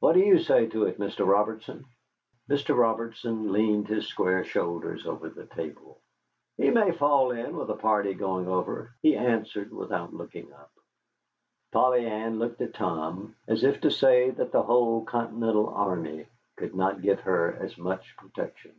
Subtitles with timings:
[0.00, 1.26] What do you say to it, Mr.
[1.26, 1.86] Robertson?"
[2.46, 2.76] Mr.
[2.76, 5.98] Robertson leaned his square shoulders over the table.
[6.58, 10.72] "He may fall in with a party going over," he answered, without looking up.
[11.70, 16.26] Polly Ann looked at Tom as if to say that the whole Continental Army
[16.58, 18.78] could not give her as much protection.